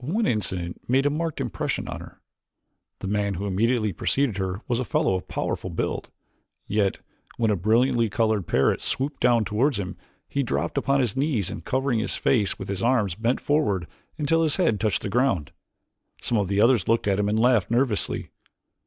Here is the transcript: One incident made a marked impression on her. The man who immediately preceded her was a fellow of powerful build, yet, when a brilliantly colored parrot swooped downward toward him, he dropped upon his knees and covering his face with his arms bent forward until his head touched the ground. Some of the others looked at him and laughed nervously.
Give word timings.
One 0.00 0.26
incident 0.26 0.82
made 0.86 1.06
a 1.06 1.08
marked 1.08 1.40
impression 1.40 1.88
on 1.88 2.02
her. 2.02 2.20
The 2.98 3.06
man 3.06 3.32
who 3.32 3.46
immediately 3.46 3.90
preceded 3.94 4.36
her 4.36 4.60
was 4.68 4.78
a 4.78 4.84
fellow 4.84 5.14
of 5.14 5.28
powerful 5.28 5.70
build, 5.70 6.10
yet, 6.66 6.98
when 7.38 7.50
a 7.50 7.56
brilliantly 7.56 8.10
colored 8.10 8.46
parrot 8.46 8.82
swooped 8.82 9.20
downward 9.22 9.46
toward 9.46 9.76
him, 9.76 9.96
he 10.28 10.42
dropped 10.42 10.76
upon 10.76 11.00
his 11.00 11.16
knees 11.16 11.48
and 11.50 11.64
covering 11.64 12.00
his 12.00 12.16
face 12.16 12.58
with 12.58 12.68
his 12.68 12.82
arms 12.82 13.14
bent 13.14 13.40
forward 13.40 13.86
until 14.18 14.42
his 14.42 14.56
head 14.56 14.78
touched 14.78 15.00
the 15.00 15.08
ground. 15.08 15.52
Some 16.20 16.36
of 16.36 16.48
the 16.48 16.60
others 16.60 16.86
looked 16.86 17.08
at 17.08 17.18
him 17.18 17.30
and 17.30 17.38
laughed 17.40 17.70
nervously. 17.70 18.28